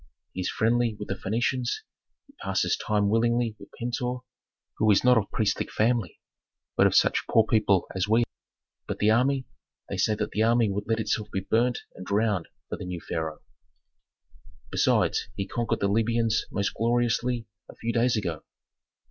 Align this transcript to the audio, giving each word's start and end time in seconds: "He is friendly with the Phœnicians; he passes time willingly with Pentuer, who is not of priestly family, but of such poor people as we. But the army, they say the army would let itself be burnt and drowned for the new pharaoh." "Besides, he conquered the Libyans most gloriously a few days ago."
"He 0.33 0.41
is 0.41 0.49
friendly 0.49 0.95
with 0.97 1.09
the 1.09 1.13
Phœnicians; 1.13 1.83
he 2.25 2.33
passes 2.41 2.75
time 2.75 3.07
willingly 3.07 3.55
with 3.59 3.69
Pentuer, 3.79 4.21
who 4.79 4.89
is 4.89 5.03
not 5.03 5.15
of 5.15 5.29
priestly 5.29 5.67
family, 5.67 6.19
but 6.75 6.87
of 6.87 6.95
such 6.95 7.27
poor 7.29 7.45
people 7.45 7.85
as 7.93 8.07
we. 8.07 8.23
But 8.87 8.97
the 8.97 9.11
army, 9.11 9.45
they 9.89 9.97
say 9.97 10.15
the 10.15 10.41
army 10.41 10.71
would 10.71 10.87
let 10.87 10.99
itself 10.99 11.29
be 11.31 11.41
burnt 11.41 11.81
and 11.93 12.03
drowned 12.03 12.47
for 12.67 12.77
the 12.79 12.85
new 12.85 12.99
pharaoh." 12.99 13.43
"Besides, 14.71 15.27
he 15.35 15.45
conquered 15.45 15.81
the 15.81 15.87
Libyans 15.87 16.47
most 16.51 16.73
gloriously 16.73 17.45
a 17.69 17.75
few 17.75 17.93
days 17.93 18.17
ago." 18.17 18.41